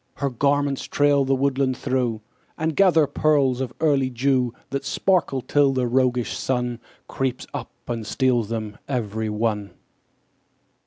Her 0.15 0.31
garments 0.31 0.85
trail 0.85 1.25
the 1.25 1.35
woodland 1.35 1.77
through, 1.77 2.21
And 2.57 2.75
gather 2.75 3.05
pearls 3.05 3.61
of 3.61 3.71
early 3.79 4.09
dew 4.09 4.51
That 4.71 4.83
sparkle 4.83 5.41
till 5.41 5.73
the 5.73 5.85
roguish 5.85 6.35
Sun 6.35 6.79
Creeps 7.07 7.45
up 7.53 7.69
and 7.87 8.03
steals 8.03 8.49
them 8.49 8.79
every 8.87 9.29
one. 9.29 9.69